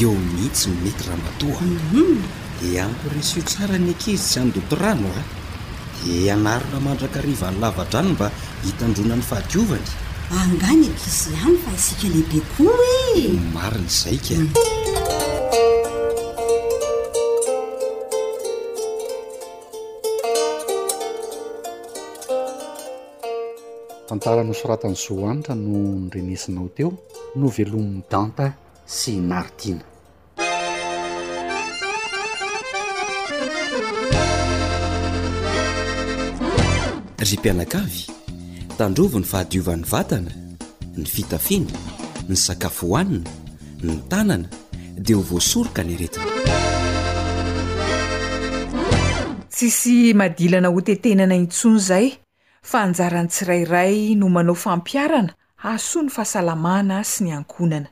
eo 0.00 0.12
mihitsy 0.32 0.68
mety 0.80 1.04
raha 1.08 1.16
matoa 1.24 1.60
mhm. 1.92 2.16
di 2.60 2.78
anko 2.80 3.06
resio 3.16 3.42
tsara 3.48 3.76
ny 3.78 3.92
ankizy 3.92 4.16
sy 4.30 4.36
andoto 4.40 4.74
rano 4.80 5.10
a 5.18 5.20
di 6.04 6.30
anarona 6.30 6.78
mandrakarivany 6.80 7.58
lavadra 7.62 8.00
any 8.00 8.10
mba 8.16 8.26
hitandrona 8.64 9.14
n'ny 9.16 9.22
fahatiovany 9.30 9.86
ah, 10.32 10.42
angany 10.44 10.84
ekizy 10.92 11.32
any 11.46 11.56
fa 11.62 11.70
isika 11.78 12.06
lehibe 12.08 12.40
koa 12.56 12.80
e 13.20 13.36
mariny 13.54 13.88
zaika 14.00 14.34
tantara 24.06 24.44
nosoratany 24.44 24.94
sohoanitra 24.96 25.54
no 25.54 25.76
nrenesinao 26.06 26.68
teo 26.76 26.92
no 27.38 27.48
velomin'ny 27.58 28.02
danta 28.10 28.46
sy 28.96 29.14
naritina 29.30 29.82
ry 37.28 37.36
mpianakavy 37.40 38.00
tandrovony 38.78 39.26
fahadiovany 39.32 39.82
vatana 39.92 40.32
ny 40.98 41.04
fitafiana 41.14 41.78
ny 42.28 42.36
sakafo 42.46 42.86
hohanina 42.88 43.30
ny 43.82 43.96
tanana 44.10 44.48
dia 44.98 45.16
ho 45.16 45.22
voasoroka 45.30 45.82
nyretina 45.84 46.30
tsisy 49.50 50.14
madilana 50.14 50.68
hotetenana 50.76 51.36
itsony 51.46 51.78
zay 51.90 52.06
fa 52.70 52.86
njaranytsirairay 52.90 54.14
no 54.18 54.28
manao 54.28 54.54
fampiarana 54.64 55.32
ahasoa 55.64 56.02
ny 56.06 56.10
fahasalamana 56.14 56.98
sy 57.04 57.24
ny 57.24 57.34
ankonana 57.38 57.88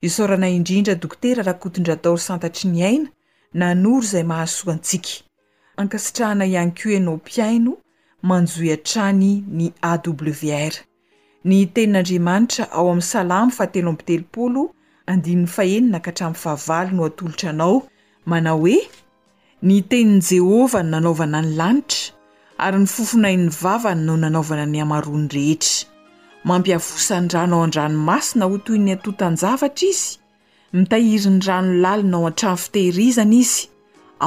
isorana 0.00 0.48
indrindra 0.48 0.94
dokotera 0.94 1.40
rahakotondrataor 1.42 2.18
santatry 2.20 2.68
ny 2.68 2.82
aina 2.90 3.08
nanoro 3.54 4.02
zay 4.04 4.22
mahasoa 4.22 4.72
antsika 4.72 5.14
ankasitrahana 5.80 6.44
ianko 6.46 6.88
ianao 6.90 7.16
mpiaino 7.16 7.72
manjoiatrany 8.28 9.30
ny 9.48 9.70
awr 9.90 10.74
ny 11.44 11.64
tenin'andriamanitra 11.74 12.68
ao 12.76 12.92
a'ny 12.92 13.00
salaa 13.02 13.46
oe 18.52 18.78
ny 19.62 19.82
tenin' 19.88 20.20
jehovah 20.28 20.84
no 20.84 20.90
nanaovana 20.90 21.42
ny 21.42 21.56
lanitra 21.56 22.13
ary 22.56 22.78
ny 22.80 22.86
fofonain'ny 22.86 23.50
vavany 23.60 24.00
no 24.08 24.14
nanaovana 24.22 24.64
ny 24.72 24.78
amaroany 24.84 25.28
rehetra 25.34 25.86
mampiavosan'ny 26.48 27.30
rano 27.34 27.56
ao 27.58 27.64
andranomasina 27.68 28.44
ho 28.50 28.56
toy 28.66 28.78
ny 28.84 28.90
atotanjavatra 28.96 29.86
izy 29.90 30.12
mitahiryn'ny 30.78 31.44
rano 31.48 31.70
lalina 31.84 32.16
ao 32.20 32.26
an-tran'ny 32.30 32.60
fitehirizana 32.64 33.34
izy 33.42 33.60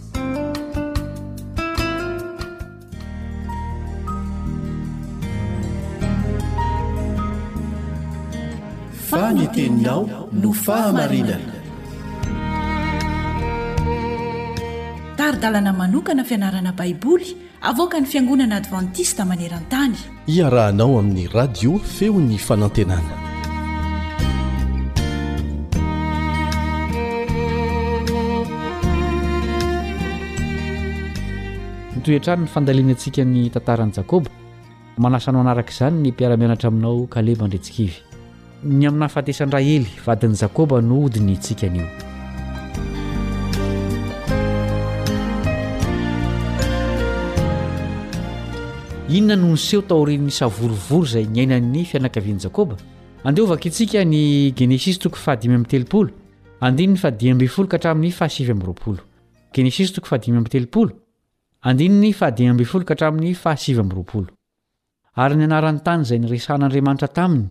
anoahamarna 9.63 11.37
taridalana 15.21 15.73
manokana 15.81 16.23
fianarana 16.31 16.73
baiboly 16.81 17.29
avoka 17.71 18.01
ny 18.03 18.07
fiangonana 18.13 18.57
advantista 18.61 19.23
maneran-tany 19.33 19.95
iarahanao 20.37 20.99
amin'ny 21.01 21.29
radio 21.39 21.73
feony 21.99 22.39
fanantenana 22.49 23.15
nytoetrany 31.99 32.43
ny 32.47 32.51
fandaliany 32.57 32.93
antsika 32.97 33.23
ny 33.35 33.43
tantarani 33.59 33.95
jakoba 34.01 34.31
manasano 35.03 35.39
anaraka 35.47 35.73
izany 35.77 35.97
ny 36.03 36.09
mpiaramianatra 36.17 36.69
aminao 36.75 37.07
kalevandretsikivy 37.07 38.14
ny 38.65 38.87
amnahafatesan-dra 38.89 39.61
ey 39.61 39.85
vadin'ni 40.07 40.37
jakoba 40.41 40.79
noodiny 40.81 41.33
itsi 41.35 41.55
inona 49.19 49.37
nonseho 49.45 49.83
taori 49.89 50.17
nysavorovoro 50.19 51.05
zay 51.12 51.25
nyainany 51.35 51.85
fianakavian' 51.85 52.41
jakoba 52.47 52.77
andeovaka 53.25 53.65
itsika 53.69 54.05
ny 54.05 54.51
genesstoateoo 54.57 56.09
anoka 56.61 57.11
hamin'nyfaaaoetoteoo 57.91 57.91
andny 61.65 62.12
fahafolka 62.12 62.95
htramin'ny 62.95 63.35
fahamrapolo 63.45 64.27
ary 65.23 65.37
ny 65.37 65.45
anarany 65.45 65.79
tany 65.87 66.03
izay 66.03 66.19
nyresan'andriamanitra 66.19 67.09
taminy 67.09 67.49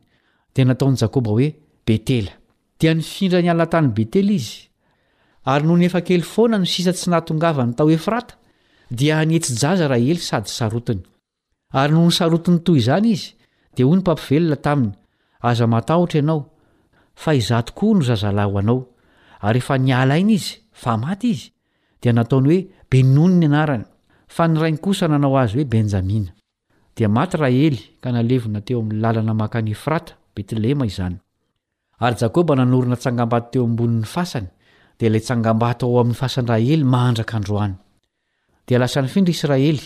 dia 0.53 0.65
nataon' 0.69 0.95
jakoba 0.99 1.29
hoe 1.33 1.47
betela 1.85 2.33
dia 2.79 2.93
nifindra 2.93 3.41
ni 3.41 3.49
ala 3.49 3.65
tany 3.73 3.87
betela 3.97 4.31
izy 4.39 4.59
ary 5.51 5.65
nony 5.67 5.85
efa 5.85 6.01
kely 6.07 6.23
foana 6.31 6.57
no 6.61 6.65
sisa 6.65 6.93
tsy 6.93 7.09
nahatongavany 7.09 7.73
tao 7.77 7.89
efrata 7.89 8.35
dia 8.97 9.17
anetsy 9.19 9.53
jaza 9.61 9.87
ra 9.87 9.97
ely 9.97 10.21
sady 10.29 10.49
sarotiny 10.57 11.01
ary 11.81 11.93
no 11.93 12.05
ny 12.07 12.11
sarotiny 12.17 12.59
toy 12.65 12.77
izany 12.81 13.11
izy 13.15 13.27
dia 13.75 13.85
hoy 13.85 13.95
ny 13.97 14.01
mpampivelona 14.01 14.57
taminy 14.65 14.93
aza 15.49 15.65
matahotra 15.73 16.17
ianao 16.21 16.41
fa 17.21 17.31
iza 17.39 17.61
tokoa 17.67 17.93
no 17.97 18.01
zazalay 18.09 18.49
ho 18.51 18.57
anao 18.61 18.79
ary 19.47 19.59
efa 19.63 19.75
niala 19.77 20.15
ina 20.21 20.33
izy 20.39 20.51
fa 20.83 20.91
maty 21.03 21.29
izy 21.35 21.45
dia 22.01 22.11
nataony 22.13 22.47
hoe 22.49 22.61
benony 22.91 23.33
ny 23.41 23.45
anarany 23.49 23.85
fa 24.35 24.43
nirainy 24.47 24.79
kosa 24.85 25.05
nanao 25.07 25.37
azy 25.41 25.53
hoe 25.59 25.67
benjamina 25.73 26.31
dia 26.95 27.07
maty 27.15 27.37
raha 27.41 27.59
ely 27.67 27.79
ka 28.01 28.07
nalevina 28.11 28.61
teo 28.65 28.79
amin'ny 28.83 29.01
lalanamaka 29.03 29.59
ny 29.65 29.73
efrata 29.77 30.13
betleema 30.35 30.85
izany 30.85 31.17
ary 31.99 32.17
jakoba 32.21 32.55
nanorona 32.55 32.95
tsangambato 33.01 33.47
teo 33.51 33.63
ambonin'ny 33.69 34.05
fasany 34.13 34.47
dia 34.99 35.07
ilay 35.09 35.21
tsangambato 35.21 35.85
ao 35.85 35.99
amin'ny 36.01 36.15
fasandra 36.21 36.55
ely 36.73 36.83
mahandraka 36.93 37.35
androany 37.39 37.75
dia 38.67 38.79
lasany 38.79 39.07
findra 39.13 39.33
israely 39.35 39.85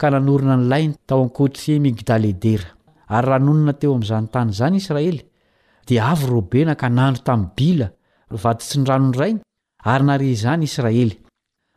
ka 0.00 0.06
nanorona 0.14 0.56
nylainy 0.56 0.94
tao 1.06 1.20
ankoatre 1.26 1.74
migdaledera 1.84 2.68
ary 3.16 3.26
ranonina 3.32 3.72
teo 3.80 3.90
amin'zanytany 3.96 4.48
izany 4.52 4.76
israely 4.82 5.22
dia 5.88 6.02
avy 6.12 6.26
robena 6.34 6.72
ka 6.80 6.88
nandro 6.88 7.22
tamin'ny 7.28 7.52
bila 7.58 7.86
vato 8.44 8.62
tsy 8.66 8.76
ny 8.80 8.84
ranony 8.90 9.16
rainy 9.20 9.40
ary 9.92 10.04
nare 10.08 10.24
izany 10.36 10.64
israely 10.70 11.16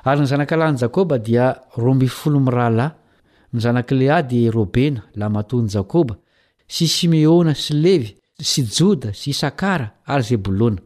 ary 0.10 0.20
ny 0.22 0.26
zanakalahny 0.32 0.78
jakoba 0.84 1.16
dia 1.28 1.46
romyfolomirahalahy 1.84 2.94
ny 3.54 3.58
zanak'lehadi 3.66 4.50
robena 4.54 5.02
la 5.18 5.28
matony 5.30 5.70
jakoba 5.70 6.14
sy 6.74 6.88
simeona 6.98 7.54
sy 7.64 7.74
levy 7.86 8.12
sy 8.52 8.62
joda 8.76 9.10
sy 9.20 9.28
isakara 9.34 9.88
ary 10.12 10.24
zebolôna 10.32 10.82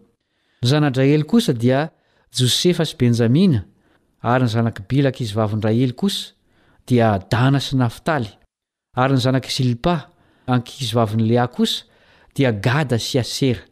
nyzana-drahely 0.63 1.25
kosa 1.31 1.53
dia 1.63 1.81
josefa 2.37 2.83
sy 2.89 2.95
benjamina 2.99 3.61
ary 4.33 4.45
ny 4.47 4.51
zanak'i 4.53 4.83
bila 4.89 5.09
an-kizyvavin-dra 5.11 5.71
hely 5.77 5.95
kosa 6.01 6.33
dia 6.89 7.09
dana 7.31 7.61
sy 7.63 7.79
naftaly 7.79 8.31
ary 9.03 9.15
ny 9.15 9.23
zanak'i 9.25 9.51
silpa 9.55 9.95
ankizy 10.53 10.91
vavoni 10.95 11.25
lehah 11.31 11.47
kosa 11.55 11.85
dia 12.35 12.51
gada 12.67 12.99
sy 12.99 13.19
asera 13.23 13.63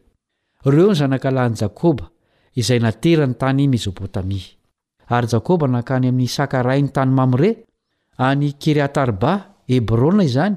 ireo 0.66 0.88
ny 0.92 0.98
zanakalahini 1.02 1.60
jakôba 1.60 2.08
izay 2.56 2.80
natera 2.84 3.26
ny 3.28 3.36
tany 3.40 3.66
mesopotamia 3.74 4.54
ary 5.16 5.28
jakoba 5.34 5.68
nankany 5.68 6.08
amin'ny 6.14 6.32
sakaray 6.38 6.80
ny 6.86 6.92
tany 6.96 7.12
mamore 7.20 7.50
ani 8.28 8.54
keriatarba 8.60 9.32
hebrôna 9.68 10.24
izany 10.30 10.56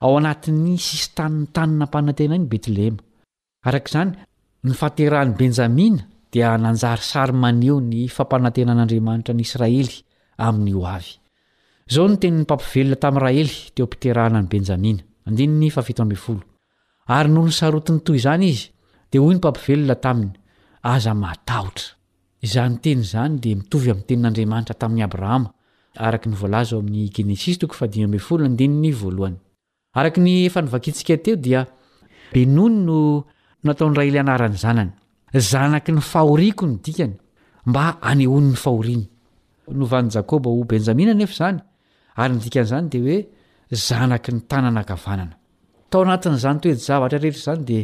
ao 0.00 0.14
anatin'ny 0.16 0.78
sisy 0.78 1.10
taninny 1.16 1.48
tanina 1.54 1.84
mpanantena 1.88 2.36
ny 2.38 2.46
betlehema 2.52 2.96
arak'izany 3.68 4.10
ny 4.66 4.72
faterahan'ny 4.80 5.34
benjamina 5.38 6.02
dia 6.32 6.48
nanjarysarymaneo 6.64 7.76
ny 7.90 8.00
fampanantenan'andriamanitra 8.16 9.34
ny 9.38 9.42
israely 9.46 9.96
amin'ny 10.46 10.72
o 10.78 10.80
a 10.86 10.96
zao 11.94 12.06
ny 12.10 12.16
teni'ny 12.22 12.44
pampivelona 12.50 12.96
tamin' 13.04 13.24
raely 13.26 13.56
teompiteahana 13.76 14.38
ny 14.44 14.48
benjamina 14.52 15.00
ary 17.16 17.30
nony 17.34 17.52
sarotiny 17.60 18.00
to 18.06 18.12
zany 18.24 18.46
izy 18.54 18.64
di 19.10 19.18
hoy 19.22 19.34
ny 19.34 19.40
pampivelona 19.46 19.94
taminy 20.06 20.32
aza 20.94 21.10
aaotra 21.10 21.84
zany 22.52 22.74
tenyzany 22.84 23.34
di 23.42 23.50
mitovy 23.58 23.88
am'nytenin'andriamanitra 23.92 24.74
tamin'ny 24.82 25.02
abrahama 25.06 25.48
araknyvlzao 26.06 26.78
amin'nye 26.78 29.36
arak 29.94 30.16
ny 30.18 30.44
efanivakitsika 30.48 31.16
teo 31.24 31.36
dia 31.44 31.66
beony 32.32 32.84
no 32.86 32.98
nataondraely 33.64 34.18
anarany 34.22 34.56
zanany 34.64 34.90
zanaky 35.50 35.90
ny 35.96 36.00
faoriko 36.12 36.64
ny 36.70 36.76
dikany 36.84 37.14
mba 37.70 37.82
anehoni 38.10 38.48
ny 38.48 38.54
fahoriny 38.64 39.04
novany 39.80 40.08
jakoba 40.14 40.48
o 40.58 40.60
benjamina 40.70 41.14
nef 41.20 41.32
zany 41.40 41.58
ary 42.20 42.32
ndi'zany 42.36 42.86
de 42.92 42.98
oe 43.06 43.16
za 43.86 43.96
nynaatoan''zanytoeaara 45.90 47.16
rehetrazany 47.24 47.62
ddi 47.64 47.78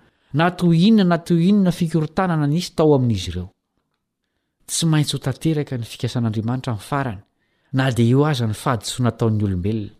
nato 0.33 0.71
inona 0.73 1.03
nato 1.03 1.33
inona 1.33 1.71
fikoritanana 1.71 2.47
nisy 2.47 2.69
tao 2.75 2.93
amin'izy 2.95 3.29
ireo 3.31 3.47
tsy 4.65 4.85
maintsy 4.91 5.15
ho 5.15 5.19
tanteraka 5.25 5.77
ny 5.77 5.83
fikasan'andriamanitra 5.91 6.71
min'ny 6.73 6.87
farany 6.89 7.21
na 7.75 7.91
dia 7.95 8.07
eo 8.13 8.21
aza 8.31 8.45
ny 8.47 8.53
fahadisoanataon'ny 8.63 9.43
olombelona 9.47 9.91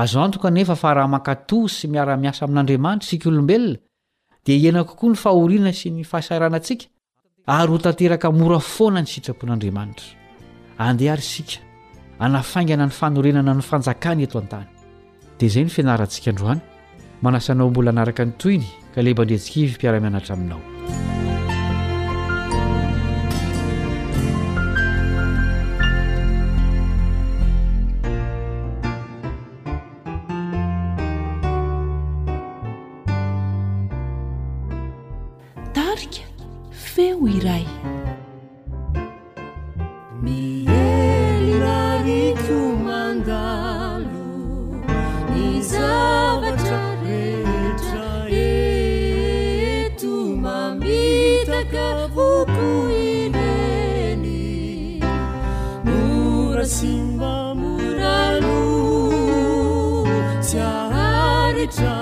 azo 0.00 0.18
antoka 0.24 0.48
anefa 0.48 0.74
fa 0.82 0.94
raha 0.94 1.08
mankatòa 1.16 1.68
sy 1.76 1.86
miara-miasa 1.92 2.42
amin'andriamanitra 2.48 3.06
isika 3.06 3.28
olombelona 3.30 3.78
dia 4.46 4.56
iena 4.60 4.84
kokoa 4.88 5.10
ny 5.10 5.16
fahoriana 5.24 5.72
sy 5.72 5.88
ny 5.94 6.02
fahasairanantsika 6.10 6.86
ary 7.58 7.70
ho 7.72 7.78
tanteraka 7.84 8.28
mora 8.38 8.58
foana 8.74 9.00
ny 9.02 9.06
sitrapon'andriamanitra 9.12 10.06
andehary 10.78 11.22
isika 11.26 11.56
anafaingana 12.24 12.86
ny 12.90 12.94
fanorenana 13.00 13.52
ny 13.54 13.62
fanjakany 13.68 14.22
eto 14.26 14.38
an-tany 14.42 14.66
dia 15.38 15.46
izay 15.48 15.64
ny 15.64 15.70
fianarantsikandroany 15.78 16.62
manasanao 17.22 17.70
mbola 17.70 17.90
anaraka 17.90 18.24
ny 18.24 18.32
toyny 18.38 18.64
ka 18.94 19.02
lebandretsikaivy 19.02 19.74
mpiaramianatra 19.76 20.34
aminao 20.36 20.60
tarika 35.72 36.22
feo 36.72 37.20
iray 37.28 37.75
simba 56.76 57.54
muralo 57.58 58.60
caharecra 60.50 61.94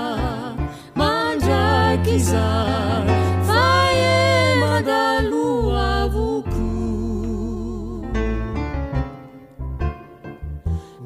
manjakiza 0.99 2.45
faye 3.47 4.17
madalu 4.63 5.45
a 5.89 5.91
vuku 6.13 6.69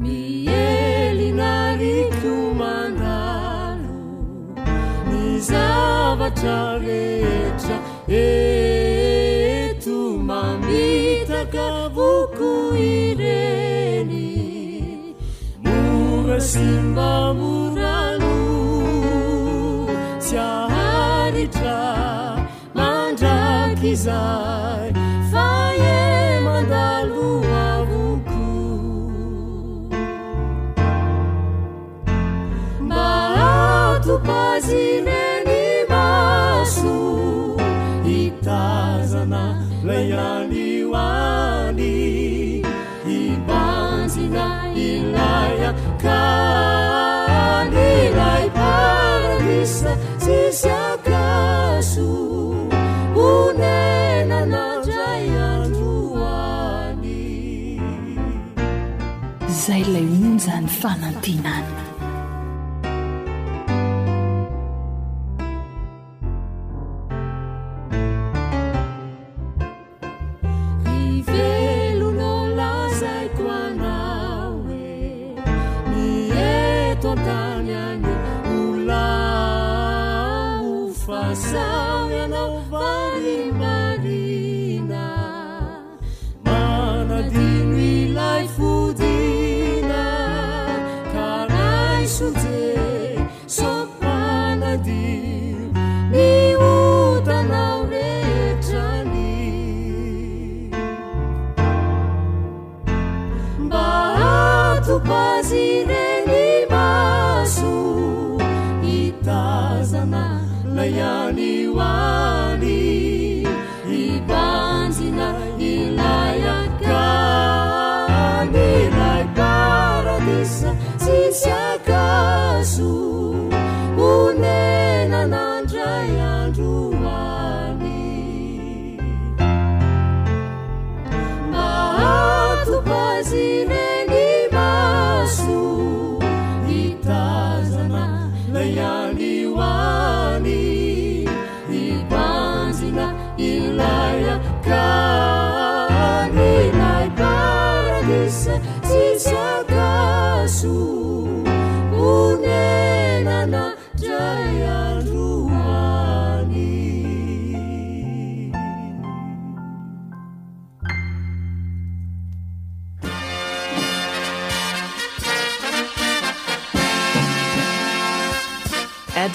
mieli 0.04 1.28
narikyu 1.42 2.36
mandalo 2.62 3.96
ni 5.12 5.26
zabacharetra 5.50 7.78
心 16.50 16.96
م 16.96 17.36
不 17.36 17.49
فلتنا 60.52 61.79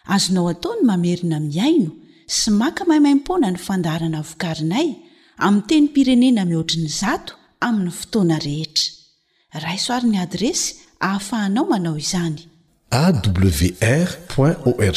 azonao 0.05 0.47
ataony 0.53 0.81
mamerina 0.91 1.37
miaino 1.39 1.91
sy 2.37 2.49
maka 2.61 2.83
mahaimaimpona 2.85 3.47
ny 3.51 3.57
fandaharana 3.67 4.19
vokarinay 4.29 4.87
ami 5.45 5.61
teny 5.69 5.87
pirenena 5.93 6.41
mihoatriny 6.45 6.89
zato 7.01 7.33
amin'ny 7.67 7.91
fotoana 7.99 8.35
rehetra 8.47 8.89
raisoarin'ny 9.65 10.19
adresy 10.25 10.67
ahafahanao 11.01 11.65
manao 11.65 11.97
izany 11.97 12.45
awr 13.01 14.09
org 14.37 14.95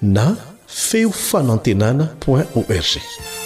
na 0.00 0.26
feo 0.68 1.10
fanoantenanao 1.10 2.08
org 2.26 3.45